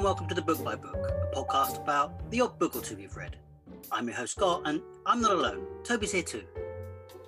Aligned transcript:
And 0.00 0.06
welcome 0.06 0.26
to 0.28 0.34
the 0.34 0.40
Book 0.40 0.64
by 0.64 0.76
Book, 0.76 0.96
a 0.96 1.36
podcast 1.36 1.76
about 1.76 2.30
the 2.30 2.40
odd 2.40 2.58
book 2.58 2.74
or 2.74 2.80
two 2.80 2.98
you've 2.98 3.18
read. 3.18 3.36
I'm 3.92 4.06
your 4.08 4.16
host 4.16 4.32
Scott, 4.32 4.62
and 4.64 4.80
I'm 5.04 5.20
not 5.20 5.32
alone. 5.32 5.66
Tobie's 5.84 6.10
here 6.10 6.22
too. 6.22 6.42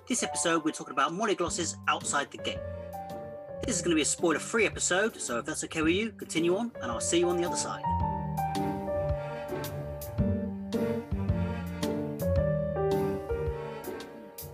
This 0.07 0.23
episode, 0.23 0.65
we're 0.65 0.71
talking 0.71 0.93
about 0.93 1.13
Molly 1.13 1.35
Gloss's 1.35 1.77
Outside 1.87 2.31
the 2.31 2.39
Gate. 2.39 2.57
This 3.63 3.75
is 3.75 3.83
going 3.83 3.91
to 3.91 3.95
be 3.95 4.01
a 4.01 4.05
spoiler-free 4.05 4.65
episode, 4.65 5.21
so 5.21 5.37
if 5.37 5.45
that's 5.45 5.63
okay 5.65 5.83
with 5.83 5.93
you, 5.93 6.13
continue 6.13 6.57
on, 6.57 6.71
and 6.81 6.91
I'll 6.91 6.99
see 6.99 7.19
you 7.19 7.29
on 7.29 7.37
the 7.37 7.45
other 7.45 7.55
side. 7.55 7.83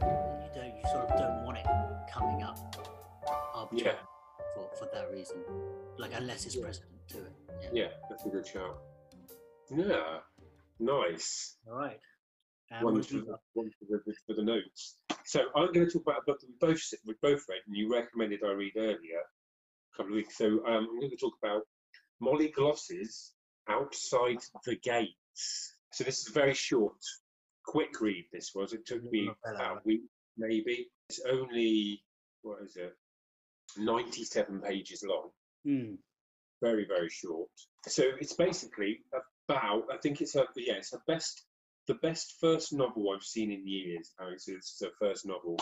You 0.01 0.49
don't, 0.53 0.75
you 0.75 0.83
sort 0.91 1.09
of 1.09 1.17
don't 1.17 1.45
want 1.45 1.57
it 1.57 1.65
coming 2.11 2.43
up 2.43 2.57
arbitrarily 3.55 3.97
for, 4.53 4.69
for 4.77 4.89
that 4.93 5.09
reason, 5.09 5.37
like 5.97 6.11
unless 6.13 6.45
it's 6.45 6.57
Yeah. 6.57 6.67
it. 6.67 6.98
Yeah, 7.71 7.89
that's 8.09 8.25
a 8.25 8.29
good 8.29 8.47
shout. 8.47 8.77
Yeah, 9.69 10.19
nice. 10.79 11.55
All 11.67 11.77
right. 11.77 11.99
Um, 12.71 12.83
one 12.83 13.03
for 13.03 13.13
the, 13.13 13.35
one 13.53 13.69
for 13.69 13.85
the, 13.89 14.13
for 14.27 14.33
the 14.35 14.43
notes. 14.43 14.97
So 15.25 15.41
I'm 15.55 15.71
going 15.71 15.85
to 15.85 15.91
talk 15.91 16.03
about 16.03 16.21
a 16.21 16.25
book 16.25 16.39
that 16.39 16.47
we 16.47 16.55
both 16.67 16.81
we 17.05 17.13
both 17.21 17.43
read, 17.47 17.61
and 17.67 17.75
you 17.75 17.91
recommended 17.91 18.41
I 18.43 18.51
read 18.51 18.73
earlier 18.77 19.21
a 19.21 19.97
couple 19.97 20.13
of 20.13 20.15
weeks. 20.15 20.37
So 20.37 20.45
um, 20.45 20.87
I'm 20.89 20.99
going 20.99 21.11
to 21.11 21.17
talk 21.17 21.33
about 21.43 21.63
Molly 22.19 22.49
Gloss's 22.49 23.33
Outside 23.67 24.39
the 24.65 24.75
Gates. 24.75 25.75
So 25.91 26.03
this 26.03 26.21
is 26.21 26.29
a 26.29 26.33
very 26.33 26.53
short, 26.53 26.97
quick 27.65 28.01
read. 28.01 28.25
This 28.31 28.51
was. 28.55 28.73
It 28.73 28.85
took 28.85 29.03
me 29.11 29.29
about 29.45 29.77
a 29.77 29.81
week, 29.85 30.01
maybe. 30.37 30.89
It's 31.09 31.21
only 31.29 32.03
what 32.41 32.63
is 32.63 32.75
it? 32.75 32.95
97 33.77 34.61
pages 34.61 35.03
long. 35.07 35.29
Hmm. 35.65 35.95
Very 36.61 36.85
very 36.85 37.09
short. 37.09 37.49
So 37.87 38.03
it's 38.19 38.33
basically 38.33 39.01
about 39.49 39.85
i 39.91 39.97
think 39.97 40.21
it's 40.21 40.35
her 40.35 40.45
yeah 40.55 40.75
it's 40.75 40.91
her 40.91 41.01
best 41.07 41.43
the 41.87 41.95
best 41.95 42.35
first 42.39 42.71
novel 42.71 43.11
i've 43.11 43.23
seen 43.23 43.51
in 43.51 43.67
years 43.67 44.13
it's, 44.47 44.81
her 44.81 44.91
first 44.99 45.25
novel. 45.25 45.57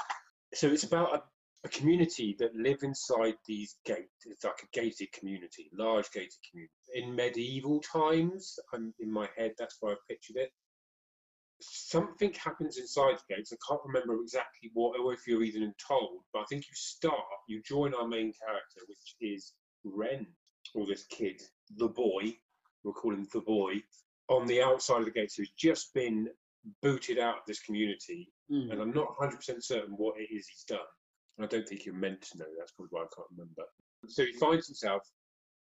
So 0.53 0.67
it's 0.67 0.83
about 0.83 1.15
a, 1.15 1.21
a 1.65 1.69
community 1.69 2.35
that 2.39 2.55
live 2.55 2.83
inside 2.83 3.35
these 3.47 3.77
gates 3.85 4.25
it's 4.25 4.43
like 4.43 4.61
a 4.63 4.79
gated 4.79 5.11
community 5.13 5.69
large 5.77 6.11
gated 6.11 6.33
community. 6.49 6.73
In 6.95 7.15
medieval 7.15 7.79
times 7.79 8.59
i'm 8.73 8.93
in 8.99 9.11
my 9.11 9.29
head 9.37 9.53
that's 9.57 9.77
why 9.79 9.91
i 9.91 9.95
pictured 10.09 10.37
it. 10.37 10.51
Something 11.59 12.33
happens 12.33 12.77
inside 12.77 13.15
the 13.17 13.35
gates. 13.35 13.51
I 13.51 13.57
can't 13.67 13.81
remember 13.83 14.21
exactly 14.21 14.69
what 14.73 14.99
or 14.99 15.13
if 15.13 15.25
you're 15.27 15.43
even 15.43 15.73
told 15.87 16.19
but 16.33 16.39
i 16.39 16.45
think 16.49 16.63
you 16.63 16.75
start 16.75 17.23
you 17.47 17.61
join 17.63 17.93
our 17.93 18.07
main 18.07 18.33
character 18.33 18.81
which 18.87 19.15
is 19.21 19.53
ren 19.85 20.27
or 20.75 20.85
this 20.85 21.05
kid, 21.05 21.41
the 21.77 21.87
boy, 21.87 22.37
we'll 22.83 22.93
call 22.93 23.13
him 23.13 23.27
the 23.33 23.41
boy, 23.41 23.81
on 24.29 24.45
the 24.47 24.61
outside 24.61 24.99
of 24.99 25.05
the 25.05 25.11
gates 25.11 25.35
who's 25.35 25.51
just 25.57 25.93
been 25.93 26.27
booted 26.81 27.19
out 27.19 27.37
of 27.37 27.45
this 27.47 27.61
community. 27.61 28.29
Hmm. 28.49 28.71
And 28.71 28.81
I'm 28.81 28.93
not 28.93 29.17
100% 29.17 29.63
certain 29.63 29.93
what 29.95 30.19
it 30.19 30.33
is 30.33 30.47
he's 30.47 30.63
done. 30.63 30.79
And 31.37 31.45
I 31.45 31.47
don't 31.47 31.67
think 31.67 31.85
you're 31.85 31.95
meant 31.95 32.21
to 32.23 32.37
know. 32.39 32.45
That's 32.57 32.71
probably 32.71 32.89
why 32.91 33.01
I 33.01 33.15
can't 33.15 33.27
remember. 33.31 33.63
So 34.07 34.25
he 34.25 34.33
finds 34.33 34.67
himself 34.67 35.01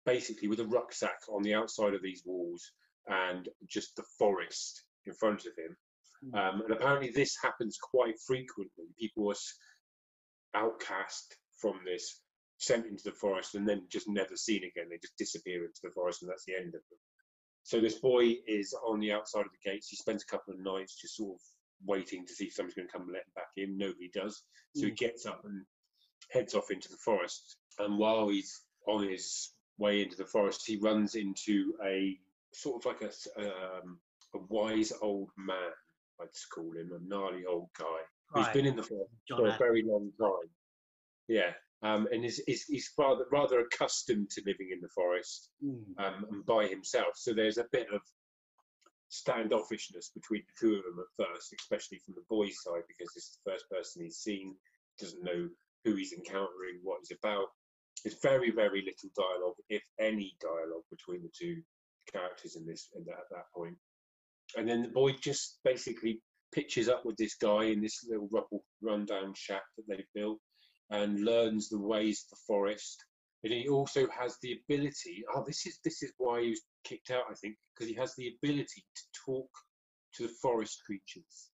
basically 0.06 0.48
with 0.48 0.60
a 0.60 0.66
rucksack 0.66 1.20
on 1.30 1.42
the 1.42 1.54
outside 1.54 1.94
of 1.94 2.02
these 2.02 2.23
walls 2.26 2.72
and 3.08 3.50
just 3.68 3.96
the 3.96 4.04
forest 4.18 4.84
in 5.06 5.14
front 5.14 5.46
of 5.46 5.54
him. 5.58 5.78
Hmm. 6.30 6.36
Um, 6.36 6.62
and 6.62 6.72
apparently, 6.72 7.12
this 7.12 7.38
happens 7.42 7.78
quite 7.82 8.20
frequently. 8.26 8.86
People 9.00 9.30
are 9.32 9.36
outcast 10.55 11.36
from 11.60 11.80
this, 11.86 12.22
sent 12.58 12.86
into 12.86 13.04
the 13.04 13.11
forest, 13.11 13.55
and 13.55 13.67
then 13.67 13.86
just 13.89 14.08
never 14.08 14.36
seen 14.36 14.64
again. 14.64 14.88
They 14.89 14.98
just 14.98 15.17
disappear 15.17 15.66
into 15.66 15.80
the 15.83 15.92
forest, 15.92 16.21
and 16.21 16.32
that's 16.32 16.45
the 16.45 16.55
end 16.55 16.67
of 16.67 16.82
them. 16.89 16.99
So 17.64 17.80
this 17.82 17.95
boy 17.99 18.36
is 18.48 18.73
on 18.86 18.99
the 18.99 19.11
outside 19.11 19.42
of 19.45 19.52
the 19.52 19.70
gates. 19.70 19.89
He 19.89 19.95
spends 19.95 20.23
a 20.23 20.27
couple 20.27 20.54
of 20.54 20.60
nights 20.60 20.95
just 20.99 21.16
sort 21.17 21.36
of 21.36 21.42
waiting 21.83 22.26
to 22.26 22.33
see 22.33 22.45
if 22.45 22.54
someone's 22.54 22.76
going 22.76 22.88
to 22.88 22.92
come 22.92 23.04
and 23.04 23.11
let 23.11 23.23
him 23.23 23.32
back 23.36 23.49
in. 23.58 23.77
Nobody 23.77 24.10
does. 24.14 24.43
So 24.76 24.86
he 24.86 24.92
Mm. 24.92 24.98
gets 24.98 25.26
up 25.26 25.43
and 25.45 25.66
heads 26.30 26.54
off 26.54 26.71
into 26.71 26.89
the 26.89 26.98
forest. 26.98 27.58
And 27.80 27.98
while 27.98 28.30
he's 28.30 28.61
on 28.87 29.08
his 29.08 29.52
way 29.77 30.04
into 30.04 30.16
the 30.16 30.26
forest, 30.26 30.66
he 30.66 30.77
runs 30.77 31.16
into 31.16 31.73
a 31.83 32.20
sort 32.54 32.86
of 32.86 32.86
like 32.86 33.02
a, 33.02 33.80
um, 33.82 33.99
a 34.36 34.37
wise 34.37 34.93
old 35.02 35.32
man, 35.36 35.72
I'd 36.22 36.30
call 36.54 36.72
him, 36.72 36.93
a 36.93 36.99
gnarly 36.99 37.45
old 37.45 37.70
guy 37.77 37.99
who's 38.30 38.45
Right. 38.45 38.54
been 38.54 38.66
in 38.67 38.76
the 38.76 38.83
forest 38.83 39.11
John 39.27 39.39
for 39.39 39.48
a 39.48 39.58
very 39.58 39.82
long 39.83 40.11
time. 40.20 40.49
Yeah, 41.27 41.54
um, 41.86 42.08
and 42.12 42.26
is, 42.26 42.42
is 42.48 42.64
he's 42.68 42.90
rather 42.98 43.26
rather 43.32 43.60
accustomed 43.60 44.30
to 44.32 44.42
living 44.46 44.70
in 44.72 44.82
the 44.82 44.90
forest 44.90 45.50
Hmm. 45.62 45.84
um, 46.04 46.26
and 46.32 46.46
by 46.46 46.68
himself. 46.68 47.14
So 47.16 47.34
there's 47.34 47.60
a 47.60 47.68
bit 47.72 47.88
of 47.94 48.02
standoffishness 49.12 50.08
between 50.14 50.44
the 50.48 50.56
two 50.60 50.76
of 50.76 50.84
them 50.84 51.00
at 51.00 51.26
first, 51.26 51.54
especially 51.60 52.00
from 52.00 52.16
the 52.16 52.26
boy's 52.30 52.58
side, 52.64 52.84
because 52.88 53.14
this 53.14 53.26
is 53.26 53.38
the 53.38 53.52
first 53.52 53.70
person 53.70 54.04
he's 54.04 54.18
seen, 54.18 54.56
doesn't 55.00 55.23
know 55.23 55.48
who 55.84 55.96
he's 55.96 56.14
encountering, 56.14 56.80
what 56.82 57.00
he's 57.02 57.18
about. 57.18 57.48
There's 58.04 58.20
very, 58.22 58.52
very 58.52 58.82
little 58.82 59.10
dialogue, 59.16 59.56
if 59.70 59.84
any 60.00 60.36
dialogue, 60.42 60.84
between 60.90 61.22
the 61.23 61.32
two 61.38 61.62
characters 62.12 62.56
in 62.56 62.66
this 62.66 62.90
in 62.96 63.04
that, 63.06 63.14
at 63.14 63.30
that 63.32 63.46
point. 63.56 63.76
And 64.58 64.67
then 64.67 64.82
the 64.82 64.90
boy 64.90 65.14
just 65.14 65.60
basically 65.64 66.22
pitches 66.52 66.90
up 66.90 67.06
with 67.06 67.17
this 67.17 67.36
guy 67.36 67.66
in 67.66 67.82
this 67.82 68.06
little 68.10 68.30
rubble 68.32 68.64
rundown 68.82 69.34
shack 69.36 69.64
that 69.78 69.86
they've 69.88 70.14
built 70.14 70.40
and 70.92 71.23
learns 71.23 71.70
the 71.70 71.80
ways 71.80 72.23
of 72.26 72.30
the 72.38 72.42
forest 72.48 73.04
and 73.44 73.54
he 73.54 73.68
also 73.68 74.08
has 74.18 74.38
the 74.42 74.58
ability 74.68 75.23
oh 75.36 75.44
this 75.46 75.66
is 75.66 75.80
this 75.84 76.02
is 76.04 76.12
why 76.18 76.42
he 76.42 76.50
was 76.50 76.62
kicked 76.84 77.12
out 77.12 77.23
i 77.30 77.34
think 77.36 77.56
because 77.73 77.90
he 77.90 77.96
has 77.96 78.14
the 78.16 78.32
ability 78.42 78.84
to 78.96 79.04
talk 79.26 79.50
to 80.14 80.23
the 80.23 80.34
forest 80.42 80.80
creatures 80.86 81.50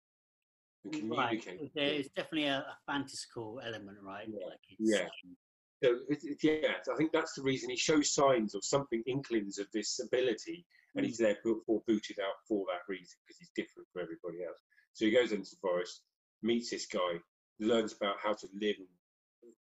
and 0.84 0.92
communicate 0.94 1.74
There 1.74 1.90
them. 1.90 2.00
is 2.00 2.08
definitely 2.14 2.46
a, 2.48 2.58
a 2.58 2.76
fantastical 2.86 3.60
element, 3.66 3.98
right? 4.02 4.28
Yeah. 4.28 4.46
Like 4.46 4.58
it's, 4.68 4.90
Yeah. 4.92 5.02
um, 5.02 5.36
so 5.82 5.98
it, 6.08 6.18
it, 6.22 6.38
yeah 6.42 6.72
i 6.92 6.96
think 6.96 7.12
that's 7.12 7.34
the 7.34 7.42
reason 7.42 7.68
he 7.68 7.76
shows 7.76 8.14
signs 8.14 8.54
of 8.54 8.64
something 8.64 9.02
inklings 9.06 9.58
of 9.58 9.66
this 9.74 10.00
ability 10.02 10.64
and 10.94 11.04
he's 11.04 11.18
therefore 11.18 11.56
booted 11.86 12.18
out 12.18 12.36
for 12.48 12.64
that 12.70 12.80
reason 12.88 13.18
because 13.26 13.36
he's 13.38 13.50
different 13.54 13.86
from 13.92 14.00
everybody 14.02 14.42
else 14.42 14.56
so 14.94 15.04
he 15.04 15.10
goes 15.10 15.32
into 15.32 15.50
the 15.50 15.56
forest 15.60 16.00
meets 16.42 16.70
this 16.70 16.86
guy 16.86 17.20
learns 17.60 17.92
about 17.92 18.16
how 18.22 18.32
to 18.32 18.48
live 18.58 18.76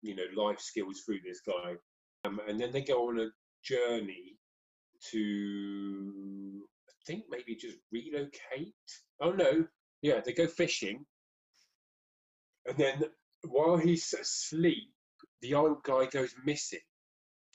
you 0.05 0.15
know 0.15 0.43
life 0.43 0.59
skills 0.59 1.01
through 1.05 1.19
this 1.25 1.41
guy. 1.45 1.73
Um, 2.25 2.39
and 2.47 2.59
then 2.59 2.71
they 2.71 2.81
go 2.81 3.09
on 3.09 3.19
a 3.19 3.27
journey 3.63 4.37
to 5.11 6.61
i 6.89 6.93
think 7.05 7.25
maybe 7.29 7.55
just 7.55 7.77
relocate. 7.91 8.73
Oh 9.21 9.31
no. 9.31 9.65
Yeah 10.01 10.21
they 10.23 10.33
go 10.33 10.47
fishing. 10.47 11.05
And 12.67 12.77
then 12.77 13.03
while 13.47 13.77
he's 13.77 14.13
asleep 14.13 14.89
the 15.41 15.53
old 15.53 15.83
guy 15.83 16.05
goes 16.05 16.33
missing. 16.45 16.79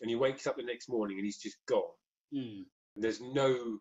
And 0.01 0.09
he 0.09 0.17
wakes 0.17 0.47
up 0.47 0.57
the 0.57 0.63
next 0.63 0.89
morning 0.89 1.19
and 1.19 1.25
he's 1.25 1.39
just 1.39 1.59
gone. 1.69 1.95
Hmm. 2.35 2.63
there's 2.97 3.21
no 3.21 3.79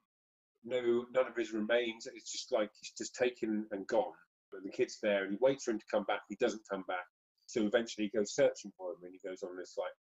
no 0.66 1.06
none 1.13 1.28
of 1.28 1.36
his 1.36 1.53
remains. 1.53 2.07
It's 2.07 2.31
just 2.31 2.51
like 2.51 2.69
he's 2.80 2.94
just 2.97 3.16
taken 3.16 3.66
and 3.72 3.88
gone. 3.88 4.13
And 4.53 4.66
the 4.66 4.72
kid's 4.72 4.97
there 5.01 5.24
and 5.24 5.34
he 5.34 5.38
waits 5.40 5.66
for 5.66 5.72
him 5.72 5.80
to 5.80 5.86
come 5.91 6.03
back. 6.06 6.22
He 6.30 6.36
doesn't 6.40 6.63
come 6.69 6.84
back 6.88 7.06
so 7.50 7.66
eventually 7.66 8.10
he 8.12 8.18
goes 8.18 8.36
searching 8.36 8.72
for 8.78 8.92
him 8.92 8.98
and 9.04 9.14
he 9.14 9.28
goes 9.28 9.44
on 9.44 9.58
this 9.58 9.76
like 9.78 9.96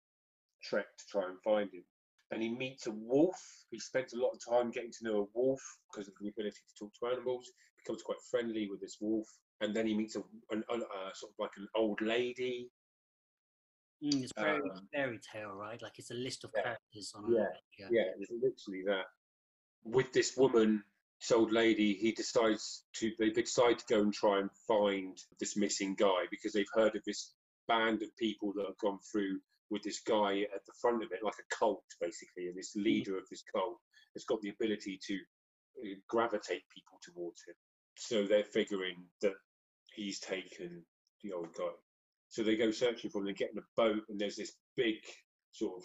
trek 0.63 0.85
to 0.97 1.05
try 1.09 1.25
and 1.27 1.37
find 1.43 1.73
him 1.73 1.83
and 2.31 2.43
he 2.43 2.49
meets 2.49 2.87
a 2.87 2.91
wolf 2.91 3.35
he 3.71 3.79
spends 3.79 4.13
a 4.13 4.19
lot 4.19 4.31
of 4.31 4.39
time 4.47 4.71
getting 4.71 4.91
to 4.91 5.03
know 5.03 5.21
a 5.23 5.37
wolf 5.37 5.61
because 5.91 6.07
of 6.07 6.13
the 6.21 6.29
ability 6.29 6.57
to 6.67 6.75
talk 6.85 6.91
to 6.93 7.07
animals 7.15 7.51
becomes 7.83 8.03
quite 8.03 8.21
friendly 8.29 8.67
with 8.69 8.79
this 8.81 8.97
wolf 9.01 9.27
and 9.61 9.75
then 9.75 9.87
he 9.87 9.95
meets 9.95 10.15
a 10.15 10.23
an, 10.51 10.63
uh, 10.69 11.11
sort 11.13 11.31
of 11.31 11.39
like 11.39 11.51
an 11.57 11.67
old 11.75 11.99
lady 12.01 12.69
Mm, 14.03 14.23
it's 14.23 14.33
very 14.33 14.61
Um, 14.61 14.87
fairy 14.93 15.19
tale, 15.19 15.51
right? 15.51 15.81
Like 15.81 15.99
it's 15.99 16.11
a 16.11 16.15
list 16.15 16.43
of 16.45 16.51
yeah. 16.55 16.63
characters 16.63 17.11
on 17.15 17.25
a 17.25 17.35
Yeah. 17.77 17.87
yeah, 17.91 18.13
it's 18.17 18.31
literally 18.31 18.83
that. 18.85 19.07
With 19.83 20.13
this 20.13 20.37
woman, 20.37 20.83
this 21.19 21.31
old 21.31 21.51
lady, 21.51 21.95
he 21.95 22.13
decides 22.13 22.85
to. 22.93 23.13
They 23.19 23.29
decide 23.29 23.79
to 23.79 23.85
go 23.89 23.99
and 24.01 24.13
try 24.13 24.39
and 24.39 24.49
find 24.67 25.17
this 25.39 25.57
missing 25.57 25.95
guy 25.95 26.27
because 26.31 26.53
they've 26.53 26.73
heard 26.73 26.95
of 26.95 27.03
this 27.03 27.33
band 27.69 28.01
of 28.01 28.15
people 28.17 28.51
that 28.53 28.65
have 28.65 28.77
gone 28.79 28.99
through 29.09 29.39
with 29.69 29.83
this 29.83 30.01
guy 30.01 30.41
at 30.53 30.65
the 30.65 30.73
front 30.81 31.03
of 31.03 31.11
it, 31.11 31.23
like 31.23 31.35
a 31.39 31.55
cult, 31.55 31.83
basically. 32.01 32.47
And 32.47 32.57
this 32.57 32.75
leader 32.75 33.17
of 33.17 33.29
this 33.29 33.43
cult 33.53 33.77
has 34.15 34.25
got 34.25 34.41
the 34.41 34.49
ability 34.49 34.99
to 35.07 35.15
uh, 35.15 35.95
gravitate 36.09 36.63
people 36.75 36.99
towards 37.01 37.43
him. 37.47 37.55
So 37.95 38.25
they're 38.25 38.43
figuring 38.43 38.97
that 39.21 39.35
he's 39.95 40.19
taken 40.19 40.83
the 41.23 41.33
old 41.33 41.53
guy. 41.57 41.71
So 42.29 42.43
they 42.43 42.55
go 42.55 42.71
searching 42.71 43.09
for 43.09 43.19
him. 43.19 43.25
They 43.25 43.33
get 43.33 43.51
in 43.51 43.59
a 43.59 43.75
boat, 43.75 44.03
and 44.09 44.19
there's 44.19 44.35
this 44.35 44.53
big 44.75 44.97
sort 45.51 45.77
of 45.77 45.83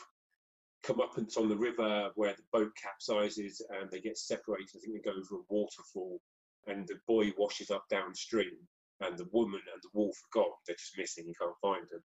comeuppance 0.85 1.39
on 1.39 1.49
the 1.49 1.57
river 1.57 2.11
where 2.15 2.35
the 2.35 2.43
boat 2.53 2.73
capsizes 2.77 3.63
and 3.71 3.91
they 3.91 4.01
get 4.01 4.19
separated. 4.19 4.77
I 4.77 4.79
think 4.79 4.95
they 4.95 5.11
go 5.11 5.17
over 5.17 5.37
a 5.37 5.47
waterfall, 5.49 6.21
and 6.67 6.87
the 6.87 6.99
boy 7.07 7.33
washes 7.37 7.71
up 7.71 7.85
downstream, 7.91 8.57
and 9.01 9.19
the 9.19 9.29
woman 9.33 9.61
and 9.73 9.83
the 9.83 9.89
wolf 9.93 10.17
are 10.17 10.41
gone. 10.41 10.53
They're 10.67 10.77
just 10.77 10.97
missing. 10.99 11.25
You 11.27 11.35
can't 11.41 11.57
find 11.61 11.83
them. 11.91 12.03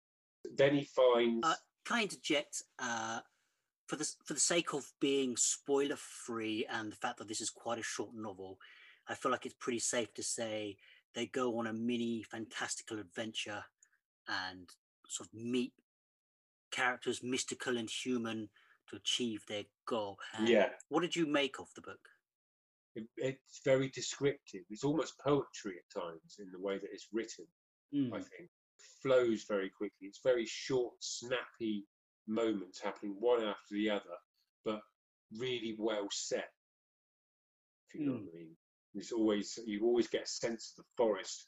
Then 0.56 0.76
he 0.76 0.86
finds. 0.86 1.48
Uh, 1.48 1.56
Can 1.86 1.98
I 1.98 2.04
interject? 2.04 2.64
Uh, 2.80 3.20
for 3.88 3.98
the 3.98 4.10
for 4.26 4.34
the 4.34 4.40
sake 4.40 4.74
of 4.74 4.92
being 5.00 5.38
spoiler 5.38 5.96
free 5.96 6.66
and 6.72 6.92
the 6.92 6.96
fact 6.96 7.20
that 7.20 7.28
this 7.28 7.42
is 7.42 7.50
quite 7.52 7.80
a 7.80 7.84
short 7.84 8.12
novel, 8.16 8.58
I 9.08 9.14
feel 9.16 9.32
like 9.32 9.46
it's 9.46 9.56
pretty 9.60 9.80
safe 9.80 10.14
to 10.16 10.24
say 10.24 10.78
they 11.14 11.28
go 11.28 11.58
on 11.60 11.68
a 11.68 11.74
mini 11.74 12.24
fantastical 12.24 13.00
adventure 13.00 13.64
and 14.28 14.68
sort 15.08 15.30
of 15.30 15.40
meet 15.40 15.74
characters 16.72 17.22
mystical 17.24 17.78
and 17.78 17.90
human 17.90 18.50
to 18.90 18.96
achieve 18.96 19.46
their 19.48 19.64
goal. 19.86 20.18
And 20.36 20.50
Yeah, 20.50 20.70
What 20.90 21.02
did 21.02 21.16
you 21.16 21.26
make 21.28 21.60
of 21.60 21.70
the 21.76 21.82
book? 21.82 22.10
It, 22.96 23.08
it's 23.18 23.62
very 23.64 23.90
descriptive. 23.90 24.62
It's 24.70 24.84
almost 24.84 25.20
poetry 25.20 25.76
at 25.78 26.02
times 26.02 26.38
in 26.40 26.48
the 26.52 26.60
way 26.60 26.78
that 26.78 26.90
it's 26.92 27.08
written. 27.12 27.46
Mm, 27.94 28.14
I 28.14 28.20
think 28.20 28.50
flows 29.02 29.46
very 29.48 29.70
quickly. 29.70 30.08
It's 30.08 30.22
very 30.24 30.46
short, 30.46 30.94
snappy 31.00 31.86
moments 32.28 32.82
happening 32.82 33.16
one 33.20 33.44
after 33.44 33.74
the 33.74 33.90
other, 33.90 34.18
but 34.64 34.82
really 35.38 35.76
well 35.78 36.08
set. 36.12 36.50
If 37.90 38.00
you 38.00 38.06
know 38.06 38.14
what 38.14 38.22
I 38.34 38.38
mean. 38.38 38.56
It's 38.98 39.12
always 39.12 39.60
you 39.66 39.84
always 39.84 40.08
get 40.08 40.24
a 40.24 40.28
sense 40.28 40.72
of 40.72 40.86
the 40.86 40.90
forest 40.96 41.48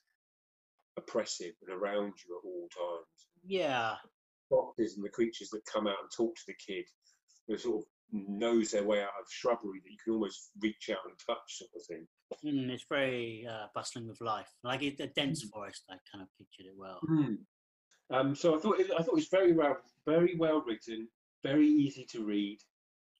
oppressive 0.98 1.54
and 1.66 1.72
around 1.72 2.14
you 2.28 2.38
at 2.38 2.46
all 2.46 2.68
times. 2.76 3.28
Yeah. 3.46 3.96
Foxes 4.50 4.98
and 4.98 5.06
the 5.06 5.10
creatures 5.10 5.50
that 5.50 5.66
come 5.66 5.88
out 5.88 5.96
and 6.02 6.12
talk 6.16 6.36
to 6.36 6.42
the 6.48 6.56
kid, 6.56 6.86
they 7.48 7.56
sort 7.56 7.78
of 7.78 7.86
nose 8.12 8.72
their 8.72 8.84
way 8.86 9.02
out 9.02 9.10
of 9.20 9.28
shrubbery 9.30 9.80
that 9.84 9.92
you 9.92 9.98
can 10.04 10.14
almost 10.14 10.52
reach 10.62 10.90
out 10.92 11.00
and 11.06 11.14
touch, 11.26 11.38
sort 11.48 11.72
of 11.76 11.84
thing. 11.86 12.08
Mm, 12.46 12.70
it's 12.72 12.86
very 12.90 13.46
uh, 13.50 13.68
bustling 13.76 14.08
with 14.08 14.22
life. 14.22 14.50
Like 14.64 14.84
it, 14.84 15.00
a 15.00 15.08
dense 15.08 15.44
forest, 15.44 15.84
I 15.90 15.96
kind 16.12 16.22
of 16.22 16.28
pictured 16.38 16.68
it 16.72 16.76
well. 16.78 17.00
Um, 18.10 18.36
so 18.36 18.56
I 18.56 18.60
thought 18.60 18.80
it, 18.80 18.88
I 18.92 18.98
thought 19.04 19.14
it 19.14 19.16
was 19.16 19.28
very 19.28 19.52
well, 19.54 19.78
very 20.06 20.36
well 20.38 20.64
written, 20.66 21.08
very 21.44 21.68
easy 21.68 22.06
to 22.12 22.24
read. 22.24 22.58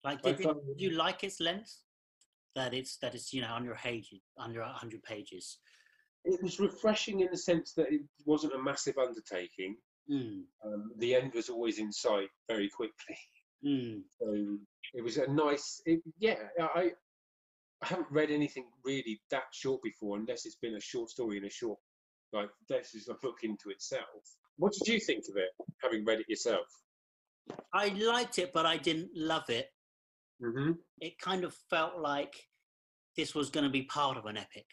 Like, 0.04 0.22
did, 0.22 0.40
you- 0.40 0.46
found- 0.46 0.62
did 0.68 0.82
you 0.82 0.92
like 0.92 1.24
its 1.24 1.40
length? 1.42 1.74
That 2.56 2.74
it's 2.74 2.98
that 2.98 3.14
it's 3.14 3.34
you 3.34 3.42
know 3.42 3.54
under 3.54 3.76
page 3.76 4.12
under 4.40 4.64
hundred 4.64 5.04
pages. 5.04 5.60
It 6.26 6.42
was 6.42 6.60
refreshing 6.60 7.20
in 7.20 7.28
the 7.30 7.38
sense 7.38 7.74
that 7.74 7.92
it 7.94 8.02
wasn't 8.26 8.54
a 8.54 8.58
massive 8.62 8.96
undertaking. 8.98 9.76
Mm, 10.10 10.44
Um, 10.66 10.92
the 10.98 11.14
end 11.16 11.34
was 11.36 11.50
always 11.50 11.78
in 11.80 11.92
sight 11.92 12.30
very 12.50 12.70
quickly. 12.70 13.18
mm, 13.66 14.02
So 14.20 14.58
it 14.94 15.04
was 15.04 15.18
a 15.18 15.28
nice, 15.28 15.82
it, 15.86 16.02
yeah. 16.20 16.36
I 16.60 16.92
I 17.84 17.88
haven't 17.88 18.08
read 18.10 18.32
anything 18.32 18.66
really 18.84 19.22
that 19.30 19.44
short 19.52 19.84
before, 19.84 20.18
unless 20.18 20.46
it's 20.46 20.56
been 20.56 20.76
a 20.76 20.82
short 20.82 21.10
story 21.10 21.38
in 21.38 21.46
a 21.46 21.50
short, 21.50 21.78
like 22.34 22.50
this 22.68 22.96
is 22.96 23.08
a 23.08 23.14
book 23.16 23.40
into 23.44 23.70
itself. 23.70 24.06
What 24.58 24.74
did 24.74 24.92
you 24.92 25.00
think 25.00 25.26
of 25.30 25.38
it, 25.38 25.50
having 25.84 26.04
read 26.04 26.20
it 26.20 26.28
yourself? 26.28 26.66
I 27.74 27.90
liked 27.90 28.40
it, 28.40 28.52
but 28.52 28.66
I 28.66 28.78
didn't 28.78 29.10
love 29.16 29.50
it. 29.50 29.70
Mm-hmm. 30.44 30.72
It 31.00 31.20
kind 31.20 31.44
of 31.44 31.56
felt 31.70 32.00
like 32.00 32.36
this 33.16 33.36
was 33.36 33.50
going 33.50 33.64
to 33.64 33.70
be 33.70 33.84
part 33.84 34.18
of 34.18 34.26
an 34.26 34.38
epic. 34.38 34.66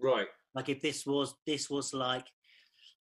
Right. 0.00 0.28
Like 0.54 0.68
if 0.68 0.80
this 0.80 1.04
was 1.04 1.34
this 1.46 1.68
was 1.68 1.92
like, 1.92 2.26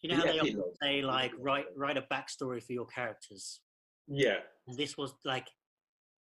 you 0.02 0.10
know 0.10 0.16
how 0.16 0.24
The 0.24 0.32
they 0.32 0.40
often 0.40 0.64
say 0.82 1.02
like 1.02 1.32
write 1.40 1.66
write 1.76 1.98
a 1.98 2.06
backstory 2.12 2.64
for 2.64 2.74
your 2.74 2.86
characters. 2.88 3.62
Yeah. 4.08 4.40
And 4.68 4.78
this 4.78 4.98
was 4.98 5.14
like 5.26 5.48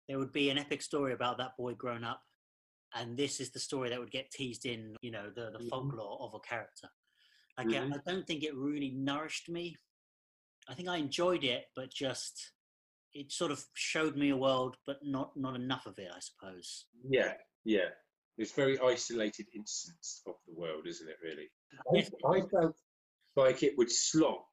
there 0.08 0.20
would 0.20 0.34
be 0.34 0.50
an 0.50 0.58
epic 0.58 0.82
story 0.82 1.14
about 1.14 1.38
that 1.38 1.56
boy 1.58 1.74
grown 1.76 2.04
up, 2.04 2.22
and 2.94 3.18
this 3.18 3.40
is 3.40 3.52
the 3.52 3.60
story 3.60 3.90
that 3.90 4.00
would 4.00 4.12
get 4.12 4.30
teased 4.32 4.66
in, 4.66 4.96
you 5.02 5.12
know, 5.12 5.30
the, 5.34 5.52
the 5.52 5.60
Mhm. 5.60 5.70
folklore 5.70 6.20
of 6.22 6.34
a 6.34 6.40
character. 6.42 6.90
Like 7.58 7.68
I- 7.68 7.72
Mhm. 7.86 7.94
I 7.96 7.98
don't 8.06 8.28
think 8.28 8.44
it 8.44 8.54
really 8.56 8.92
nourished 8.92 9.48
me. 9.48 9.78
I 10.68 10.74
think 10.76 10.90
I 10.90 10.98
enjoyed 10.98 11.44
it, 11.44 11.72
but 11.76 11.94
just 11.94 12.52
it 13.14 13.32
sort 13.32 13.52
of 13.52 13.64
showed 13.76 14.16
me 14.18 14.30
a 14.30 14.38
world, 14.38 14.76
but 14.86 14.98
not 15.06 15.38
not 15.38 15.56
enough 15.56 15.86
of 15.86 15.98
it, 16.00 16.12
I 16.12 16.20
suppose. 16.20 16.88
Yeah. 17.08 17.38
Yeah. 17.64 17.92
It's 18.38 18.52
very 18.52 18.78
isolated 18.80 19.48
instance 19.54 20.22
of 20.26 20.36
the 20.48 20.54
world, 20.54 20.88
isn't 20.88 21.08
it? 21.08 21.18
Really. 21.22 21.50
I, 21.96 22.00
I 22.28 22.42
felt 22.50 22.76
like 23.36 23.62
it 23.64 23.78
would 23.78 23.92
slot 23.92 24.46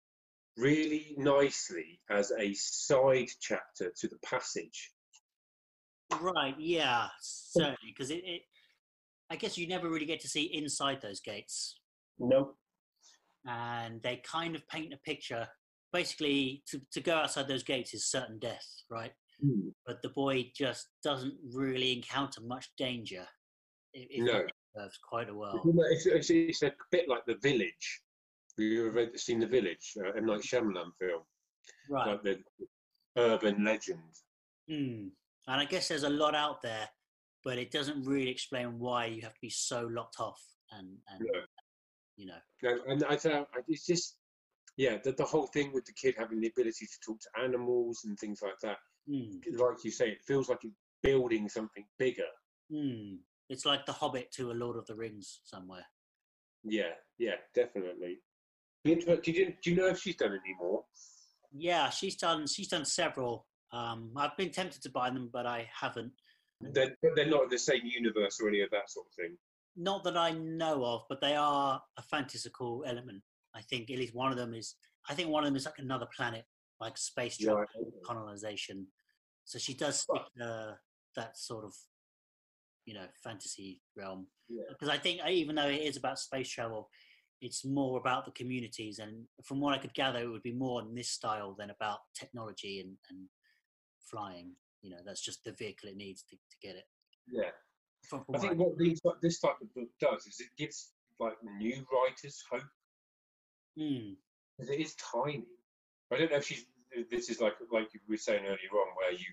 really 0.57 1.15
nicely 1.17 2.01
as 2.11 2.33
a 2.39 2.53
side 2.55 3.29
chapter 3.41 3.93
to 3.99 4.09
the 4.09 4.19
passage. 4.25 4.93
Right? 6.21 6.55
Yeah, 6.59 7.09
certainly, 7.21 7.77
because 7.97 8.11
it, 8.11 8.23
it. 8.25 8.43
I 9.31 9.37
guess 9.37 9.57
you 9.57 9.69
never 9.69 9.89
really 9.89 10.07
get 10.07 10.21
to 10.21 10.29
see 10.29 10.43
inside 10.55 11.01
those 11.01 11.21
gates. 11.21 11.79
No. 12.19 12.55
and 13.47 14.03
they 14.03 14.21
kind 14.31 14.55
of 14.55 14.67
paint 14.69 14.93
a 14.93 14.99
picture. 14.99 15.47
Basically, 15.93 16.63
to, 16.69 16.81
to 16.93 17.01
go 17.01 17.17
outside 17.17 17.49
those 17.49 17.63
gates 17.65 17.95
is 17.95 18.11
certain 18.11 18.39
death, 18.39 18.67
right? 18.91 19.13
Hmm. 19.43 19.71
But 19.87 20.03
the 20.03 20.11
boy 20.11 20.51
just 20.55 20.89
doesn't 21.03 21.35
really 21.55 21.93
encounter 21.95 22.41
much 22.43 22.69
danger. 22.77 23.25
If, 23.95 24.07
if 24.11 24.25
No. 24.25 24.45
serves 24.77 24.99
quite 25.09 25.29
a 25.31 25.35
well. 25.35 25.61
It's, 25.91 26.07
it's, 26.07 26.31
it's 26.31 26.63
a 26.63 26.73
bit 26.93 27.09
like 27.09 27.25
The 27.27 27.37
Village. 27.43 28.03
You 28.59 28.87
ever 28.89 28.97
read, 28.97 29.19
seen 29.19 29.41
The 29.41 29.47
Village? 29.47 29.95
Uh, 29.99 30.11
M. 30.17 30.27
Night 30.27 30.41
Shyamalan 30.41 30.91
film. 30.99 31.23
Right. 31.89 32.09
Like 32.09 32.23
the 32.23 32.39
urban 33.17 33.65
legend. 33.65 33.99
Hmm. 34.69 35.09
And 35.47 35.61
I 35.61 35.65
guess 35.65 35.89
there's 35.89 36.05
a 36.05 36.11
lot 36.11 36.35
out 36.35 36.63
there, 36.63 36.89
but 37.45 37.59
it 37.59 37.71
doesn't 37.71 38.05
really 38.05 38.31
explain 38.31 38.79
why 38.79 39.07
you 39.07 39.23
have 39.23 39.35
to 39.35 39.41
be 39.41 39.51
so 39.51 39.89
locked 39.91 40.21
off 40.21 40.41
and, 40.73 40.89
and 41.09 41.21
No. 41.33 41.41
you 42.17 42.27
know. 42.27 42.39
No, 42.63 42.79
and 42.87 43.05
I 43.05 43.17
thought 43.17 43.49
it's 43.67 43.87
just, 43.87 44.17
yeah, 44.77 44.99
the, 45.03 45.13
the 45.13 45.25
whole 45.25 45.47
thing 45.47 45.73
with 45.73 45.85
the 45.87 45.93
kid 45.93 46.15
having 46.19 46.41
the 46.41 46.49
ability 46.49 46.87
to 46.87 46.99
talk 47.05 47.19
to 47.21 47.43
animals 47.43 48.03
and 48.05 48.19
things 48.19 48.41
like 48.43 48.59
that. 48.63 48.77
Hmm. 49.09 49.39
Like 49.57 49.83
you 49.85 49.91
say, 49.91 50.11
it 50.11 50.23
feels 50.27 50.49
like 50.49 50.61
it's 50.63 50.75
building 51.03 51.49
something 51.49 51.85
bigger. 51.99 52.29
Hmm. 52.73 53.17
It's 53.49 53.67
like 53.67 53.87
the 53.87 53.93
Hobbit 53.93 54.31
to 54.33 54.53
a 54.53 54.55
Lord 54.55 54.77
of 54.77 54.87
the 54.87 54.95
Rings 54.95 55.41
somewhere. 55.45 55.87
Yeah, 56.63 56.93
yeah, 57.19 57.37
definitely. 57.55 58.19
Did 58.85 59.27
you, 59.27 59.55
do 59.63 59.71
you 59.71 59.77
know 59.77 59.89
if 59.89 60.01
she's 60.01 60.17
done 60.17 60.31
any 60.31 60.55
more? 60.59 60.85
Yeah, 61.53 61.91
she's 61.91 62.17
done. 62.17 62.47
She's 62.47 62.69
done 62.69 62.85
several. 62.85 63.47
Um, 63.73 64.13
I've 64.17 64.37
been 64.37 64.51
tempted 64.51 64.83
to 64.83 64.91
buy 64.91 65.11
them, 65.11 65.29
but 65.33 65.47
I 65.47 65.69
haven't. 65.79 66.13
They're, 66.61 66.97
they're 67.15 67.27
not 67.29 67.45
in 67.45 67.49
the 67.51 67.59
same 67.59 67.83
universe 67.85 68.39
or 68.41 68.49
any 68.49 68.61
of 68.63 68.71
that 68.71 68.91
sort 68.91 69.07
of 69.07 69.13
thing. 69.15 69.37
Not 69.77 70.05
that 70.05 70.17
I 70.17 70.33
know 70.33 70.85
of, 70.85 71.03
but 71.09 71.21
they 71.21 71.35
are 71.37 71.81
a 71.99 72.03
fantastical 72.03 72.85
element. 72.87 73.23
I 73.55 73.63
think 73.63 73.91
at 73.91 73.99
least 73.99 74.15
one 74.15 74.33
of 74.33 74.39
them 74.39 74.55
is. 74.55 74.77
I 75.09 75.15
think 75.15 75.31
one 75.31 75.43
of 75.45 75.49
them 75.49 75.57
is 75.57 75.65
like 75.65 75.79
another 75.79 76.07
planet, 76.15 76.45
like 76.81 76.97
space 76.99 77.39
travel, 77.39 77.61
Right. 77.61 77.69
colonization. 78.05 78.87
So 79.45 79.59
she 79.59 79.75
does 79.75 80.01
stick 80.01 80.23
to 80.39 80.77
that 81.17 81.37
sort 81.39 81.65
of, 81.65 81.75
you 82.85 82.95
know, 82.95 83.07
fantasy 83.25 83.81
realm. 83.97 84.27
Yeah. 84.49 84.65
Because 84.69 84.89
I 84.89 84.99
think 84.99 85.21
uh, 85.25 85.31
even 85.31 85.57
though 85.57 85.69
it 85.69 85.81
is 85.81 85.97
about 85.97 86.19
space 86.19 86.51
travel, 86.51 86.91
it's 87.41 87.65
more 87.65 87.99
about 87.99 88.25
the 88.25 88.33
communities. 88.33 88.99
And 88.99 89.25
from 89.45 89.61
what 89.61 89.75
I 89.75 89.79
could 89.79 89.95
gather, 89.95 90.21
it 90.21 90.29
would 90.29 90.43
be 90.43 90.53
more 90.53 90.83
in 90.83 90.95
this 90.95 91.09
style 91.09 91.55
than 91.59 91.71
about 91.71 91.99
technology 92.15 92.81
and, 92.81 92.97
and 93.11 93.27
flying. 94.11 94.53
You 94.83 94.91
know, 94.91 94.99
that's 95.05 95.23
just 95.23 95.45
the 95.45 95.53
vehicle 95.53 95.89
it 95.89 95.97
needs 95.97 96.23
to, 96.31 96.37
to 96.37 96.57
get 96.63 96.77
it. 96.77 96.85
Yeah. 97.31 97.51
From, 98.09 98.25
from 98.25 98.37
I 98.37 98.39
think 98.39 98.59
what 98.59 98.79
these, 98.79 99.01
this 99.23 99.41
type 99.41 99.57
of 99.61 99.73
book 99.75 99.89
does 100.01 100.27
is 100.27 100.41
it 100.41 100.49
gives 100.57 100.93
like 101.19 101.35
new 101.59 101.85
writers 101.93 102.43
hope 102.51 102.63
Mm, 103.79 104.17
because 104.57 104.71
it 104.71 104.81
is 104.81 104.95
tiny. 104.97 105.45
I 106.13 106.19
don't 106.19 106.31
know 106.31 106.39
if 106.39 106.47
she's. 106.47 106.67
This 107.11 107.31
is 107.31 107.41
like 107.41 107.55
like 107.73 107.89
you 107.95 108.01
were 108.09 108.17
saying 108.17 108.45
earlier 108.45 108.75
on, 108.75 108.97
where 108.97 109.13
you 109.13 109.27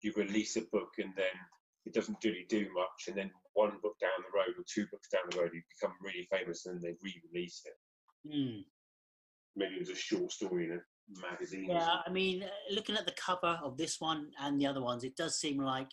you 0.00 0.12
release 0.16 0.56
a 0.56 0.62
book 0.62 0.94
and 0.98 1.12
then 1.16 1.36
it 1.86 1.92
doesn't 1.94 2.22
really 2.24 2.46
do 2.48 2.66
much, 2.72 3.08
and 3.08 3.16
then 3.16 3.30
one 3.52 3.72
book 3.82 3.96
down 4.00 4.10
the 4.18 4.36
road 4.36 4.58
or 4.58 4.64
two 4.72 4.86
books 4.90 5.08
down 5.08 5.22
the 5.30 5.38
road, 5.38 5.50
you 5.52 5.62
become 5.78 5.94
really 6.02 6.26
famous, 6.30 6.66
and 6.66 6.80
they 6.80 6.94
re-release 7.02 7.62
it. 7.64 8.28
mm. 8.34 8.64
Maybe 9.56 9.74
it 9.74 9.80
was 9.80 9.90
a 9.90 9.94
short 9.94 10.32
story 10.32 10.64
in 10.64 10.72
a 10.72 11.20
magazine. 11.30 11.66
Yeah. 11.68 11.98
I 12.04 12.10
mean, 12.10 12.44
looking 12.72 12.96
at 12.96 13.06
the 13.06 13.12
cover 13.12 13.60
of 13.62 13.76
this 13.76 14.00
one 14.00 14.30
and 14.40 14.60
the 14.60 14.66
other 14.66 14.82
ones, 14.82 15.04
it 15.04 15.16
does 15.16 15.38
seem 15.38 15.58
like. 15.58 15.88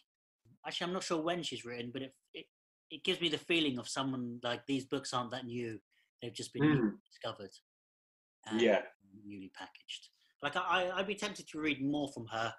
Actually, 0.66 0.88
I'm 0.88 0.94
not 0.94 1.04
sure 1.04 1.22
when 1.22 1.44
she's 1.44 1.66
written, 1.66 1.92
but 1.92 2.02
it 2.04 2.14
it, 2.34 2.46
it 2.90 3.04
gives 3.04 3.20
me 3.22 3.30
the 3.30 3.38
feeling 3.38 3.78
of 3.80 3.88
someone 3.88 4.40
like 4.44 4.66
these 4.66 4.86
books 4.86 5.14
aren't 5.14 5.32
that 5.32 5.46
new; 5.46 5.80
they've 6.22 6.34
just 6.34 6.54
been 6.54 6.64
Mm. 6.64 6.92
discovered. 7.08 7.52
and 8.48 8.60
Yeah. 8.60 8.82
newly 9.24 9.50
packaged. 9.54 10.10
Like 10.42 10.56
I- 10.56 10.90
I'd 10.92 11.06
be 11.06 11.14
tempted 11.14 11.48
to 11.50 11.60
read 11.60 11.80
more 11.84 12.10
from 12.12 12.26
her. 12.28 12.52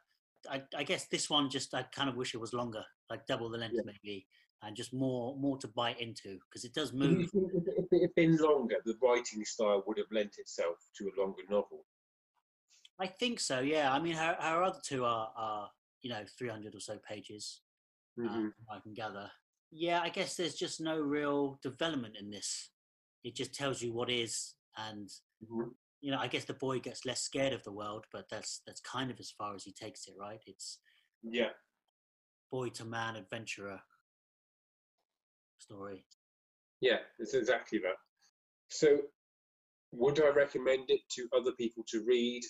I, 0.50 0.62
I 0.76 0.82
guess 0.84 1.06
this 1.06 1.30
one 1.30 1.50
just 1.50 1.74
I 1.74 1.82
kind 1.84 2.08
of 2.08 2.16
wish 2.16 2.34
it 2.34 2.38
was 2.40 2.52
longer, 2.52 2.84
like 3.10 3.26
double 3.26 3.48
the 3.50 3.58
length 3.58 3.74
Yeah. 3.76 3.82
maybe, 3.84 4.26
and 4.62 4.76
just 4.76 4.92
more 4.92 5.36
more 5.36 5.58
to 5.58 5.68
bite 5.68 6.00
into 6.00 6.38
because 6.48 6.64
it 6.64 6.74
does 6.74 6.92
move. 6.92 7.28
if 7.34 7.92
it- 7.92 8.02
had 8.02 8.14
been 8.14 8.36
longer, 8.38 8.76
the 8.84 8.96
writing 9.02 9.44
style 9.44 9.84
would 9.86 9.98
have 9.98 10.10
lent 10.10 10.38
itself 10.38 10.76
to 10.96 11.10
a 11.10 11.20
longer 11.20 11.42
novel? 11.50 11.84
I 12.98 13.06
think 13.06 13.38
so. 13.38 13.60
Yeah. 13.60 13.92
I 13.92 13.98
mean, 14.00 14.14
her 14.14 14.36
her 14.40 14.62
other 14.62 14.80
two 14.82 15.04
are 15.04 15.32
are 15.36 15.70
you 16.02 16.10
know 16.10 16.24
300 16.38 16.74
or 16.74 16.80
so 16.80 16.98
pages. 16.98 17.60
Mhm. 18.18 18.28
um, 18.28 18.54
I 18.70 18.78
can 18.80 18.92
gather. 18.94 19.30
Yeah, 19.70 20.00
I 20.02 20.10
guess 20.10 20.36
there's 20.36 20.54
just 20.54 20.80
no 20.82 20.98
real 21.00 21.58
development 21.62 22.16
in 22.18 22.30
this. 22.30 22.70
It 23.24 23.34
just 23.34 23.54
tells 23.54 23.80
you 23.80 23.92
what 23.92 24.10
is, 24.10 24.54
and 24.76 25.08
Mhm. 25.44 25.74
You 26.02 26.10
know, 26.10 26.18
I 26.18 26.26
guess 26.26 26.44
the 26.44 26.54
boy 26.54 26.80
gets 26.80 27.06
less 27.06 27.22
scared 27.22 27.52
of 27.52 27.62
the 27.62 27.72
world, 27.72 28.04
but 28.12 28.28
that's 28.28 28.60
that's 28.66 28.80
kind 28.80 29.10
of 29.10 29.18
as 29.20 29.30
far 29.30 29.54
as 29.54 29.62
he 29.64 29.72
takes 29.72 30.06
it, 30.08 30.14
right? 30.18 30.42
It's 30.46 30.78
Yeah. 31.22 31.50
boy 32.50 32.70
to 32.70 32.84
man 32.84 33.16
adventurer 33.16 33.80
story. 35.58 36.04
Yeah, 36.80 36.98
it's 37.20 37.34
exactly 37.34 37.78
that. 37.78 37.96
So, 38.68 38.98
would 39.92 40.20
I 40.20 40.28
recommend 40.30 40.90
it 40.90 41.02
to 41.10 41.28
other 41.36 41.52
people 41.52 41.84
to 41.88 42.02
read? 42.04 42.42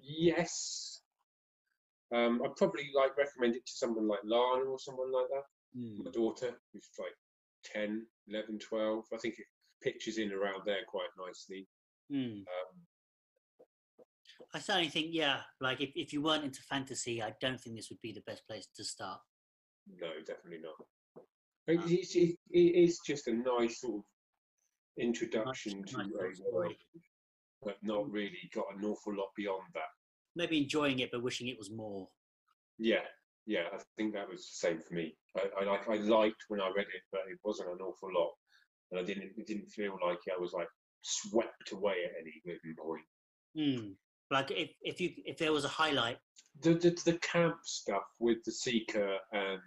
Yes. 0.00 1.02
Um, 2.12 2.42
I'd 2.44 2.56
probably 2.56 2.90
like 2.92 3.16
recommend 3.16 3.54
it 3.54 3.64
to 3.66 3.72
someone 3.72 4.08
like 4.08 4.20
Lana 4.24 4.64
or 4.64 4.80
someone 4.80 5.12
like 5.12 5.28
that. 5.28 5.44
Hmm. 5.78 6.02
My 6.04 6.10
daughter, 6.10 6.58
who's 6.72 6.90
like 6.98 7.14
10, 7.72 8.04
11, 8.26 8.58
12. 8.58 9.04
I 9.14 9.16
think 9.18 9.34
it 9.38 9.46
pictures 9.80 10.18
in 10.18 10.32
around 10.32 10.62
there 10.66 10.84
quite 10.88 11.08
nicely. 11.16 11.68
Hmm. 12.10 12.16
Um, 12.40 12.80
I 14.52 14.58
certainly 14.58 14.88
think, 14.88 15.08
yeah, 15.10 15.40
like 15.60 15.80
if, 15.80 15.90
if 15.94 16.12
you 16.12 16.22
weren't 16.22 16.44
into 16.44 16.62
fantasy, 16.62 17.22
I 17.22 17.34
don't 17.40 17.60
think 17.60 17.76
this 17.76 17.88
would 17.90 18.00
be 18.02 18.12
the 18.12 18.22
best 18.26 18.46
place 18.48 18.66
to 18.76 18.84
start. 18.84 19.20
no, 20.00 20.08
definitely 20.26 20.60
not. 20.62 20.74
Um, 21.68 21.84
it's, 21.88 22.16
it, 22.16 22.36
it 22.50 22.58
is 22.58 22.98
just 23.06 23.28
a 23.28 23.32
nice 23.32 23.80
sort 23.80 23.98
of 23.98 24.04
introduction 24.98 25.80
nice 25.80 25.90
to 25.90 25.98
little 25.98 26.12
a 26.18 26.54
world, 26.54 26.74
but 27.62 27.76
not 27.82 28.10
really 28.10 28.50
got 28.52 28.64
an 28.76 28.84
awful 28.84 29.14
lot 29.14 29.28
beyond 29.36 29.62
that. 29.74 29.82
Maybe 30.34 30.62
enjoying 30.62 30.98
it, 30.98 31.10
but 31.12 31.22
wishing 31.22 31.48
it 31.48 31.58
was 31.58 31.70
more. 31.70 32.08
Yeah, 32.78 33.06
yeah, 33.46 33.64
I 33.72 33.78
think 33.96 34.14
that 34.14 34.28
was 34.28 34.40
the 34.40 34.68
same 34.68 34.80
for 34.80 34.94
me. 34.94 35.14
I, 35.36 35.62
I 35.62 35.64
like 35.64 35.88
I 35.88 35.96
liked 35.96 36.44
when 36.48 36.60
I 36.60 36.68
read 36.74 36.86
it, 36.86 37.02
but 37.12 37.22
it 37.30 37.38
wasn't 37.44 37.70
an 37.70 37.80
awful 37.80 38.10
lot, 38.12 38.32
and 38.90 39.00
I 39.00 39.02
didn't 39.04 39.32
it 39.36 39.46
didn't 39.46 39.68
feel 39.68 39.98
like 40.04 40.18
I 40.34 40.40
was 40.40 40.52
like 40.52 40.68
swept 41.02 41.72
away 41.72 41.96
at 42.04 42.12
any 42.20 42.40
given 42.44 42.76
point. 42.78 43.04
Hmm. 43.56 43.92
Like 44.30 44.50
if, 44.50 44.70
if 44.82 45.00
you 45.00 45.10
if 45.24 45.38
there 45.38 45.52
was 45.52 45.64
a 45.64 45.68
highlight, 45.68 46.18
The, 46.62 46.74
the 46.74 46.90
the 47.04 47.18
camp 47.18 47.56
stuff 47.64 48.04
with 48.18 48.38
the 48.44 48.52
seeker 48.52 49.16
and 49.32 49.60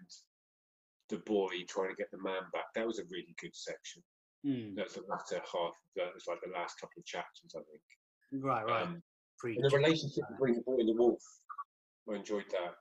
the 1.10 1.18
boy 1.18 1.50
trying 1.68 1.90
to 1.90 1.96
get 1.96 2.10
the 2.12 2.22
man 2.24 2.44
back 2.54 2.66
that 2.76 2.88
was 2.88 3.00
a 3.00 3.04
really 3.12 3.36
good 3.42 3.54
section. 3.54 4.02
hmm. 4.44 4.76
That's 4.76 4.94
the 4.96 5.04
latter 5.10 5.42
half. 5.52 5.76
That 5.96 6.14
was 6.14 6.24
like 6.28 6.40
the 6.46 6.54
last 6.54 6.80
couple 6.80 7.00
of 7.00 7.06
chapters, 7.06 7.54
I 7.56 7.60
think. 7.70 8.44
right, 8.44 8.66
right, 8.66 8.84
Um, 8.84 9.04
and 9.44 9.64
the 9.64 9.76
relationship 9.76 10.24
between 10.32 10.56
the 10.56 10.62
boy 10.62 10.78
and 10.80 10.90
the 10.90 10.94
wolf, 10.94 11.22
I 12.10 12.16
enjoyed 12.16 12.50
that. 12.52 12.76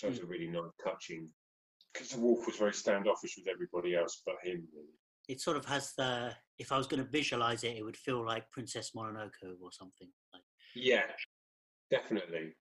That 0.00 0.10
was 0.10 0.20
a 0.20 0.26
really 0.26 0.48
nice 0.48 0.72
touching. 0.82 1.28
Because 1.92 2.08
the 2.10 2.20
wolf 2.20 2.46
was 2.46 2.56
very 2.56 2.72
standoffish 2.74 3.36
with 3.36 3.46
everybody 3.46 3.94
else 3.94 4.22
but 4.26 4.34
him. 4.42 4.66
Really. 4.74 4.98
It 5.28 5.40
sort 5.40 5.56
of 5.56 5.64
has 5.66 5.92
the. 5.96 6.32
If 6.58 6.70
I 6.70 6.78
was 6.78 6.86
going 6.86 7.02
to 7.04 7.10
visualize 7.10 7.64
it, 7.64 7.76
it 7.76 7.82
would 7.84 7.96
feel 7.96 8.24
like 8.24 8.50
Princess 8.52 8.92
Mononoke 8.96 9.32
or 9.60 9.72
something. 9.72 10.08
Like 10.32 10.42
Yeah, 10.76 11.02
definitely. 11.90 12.54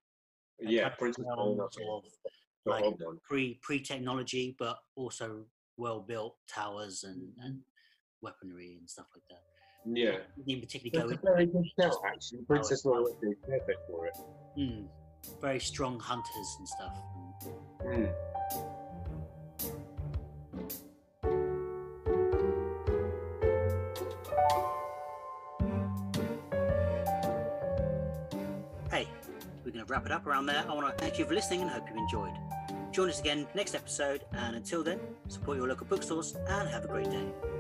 Yeah, 0.60 0.90
Princess 0.90 1.26
Mononoke. 1.26 1.74
sort 1.74 2.06
of 2.06 2.12
like- 2.66 2.86
pre 3.24 3.60
pre 3.62 3.80
technology, 3.82 4.56
but 4.58 4.78
also 4.96 5.46
well 5.78 6.02
built 6.02 6.38
towers 6.48 7.04
and, 7.04 7.22
and 7.44 7.60
weaponry 8.22 8.78
and 8.80 8.90
stuff 8.90 9.08
like 9.16 9.24
that. 9.30 9.42
Yeah. 9.86 10.18
In 10.48 10.62
particular, 10.62 10.62
particularly 10.62 10.92
go 10.92 11.08
That's 11.10 11.22
in. 11.24 11.28
a 11.28 11.32
very 11.34 11.46
good 11.48 11.66
shout, 11.80 11.98
actually. 12.08 12.40
Princess 12.48 12.84
Mononoke 12.86 13.18
is 13.24 13.36
perfect 13.48 13.80
for 13.88 14.08
it. 14.08 14.18
Mm, 14.58 14.88
very 15.42 15.60
strong 15.60 16.00
hunters 16.00 16.56
and 16.60 16.68
stuff. 16.68 16.98
Mm. 17.86 18.14
Wrap 29.94 30.08
it 30.08 30.12
up 30.12 30.26
around 30.26 30.48
there. 30.48 30.66
I 30.68 30.74
want 30.74 30.88
to 30.88 31.04
thank 31.04 31.20
you 31.20 31.26
for 31.26 31.36
listening 31.36 31.62
and 31.62 31.70
hope 31.70 31.88
you 31.88 31.96
enjoyed. 31.96 32.34
Join 32.92 33.10
us 33.10 33.20
again 33.20 33.46
next 33.54 33.76
episode, 33.76 34.26
and 34.32 34.56
until 34.56 34.84
then, 34.84 35.00
support 35.28 35.58
your 35.58 35.68
local 35.68 35.86
bookstores 35.86 36.36
and 36.48 36.68
have 36.68 36.84
a 36.84 36.88
great 36.88 37.12
day. 37.12 37.53